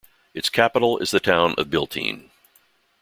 [0.33, 2.31] Its capital is the town of Biltine.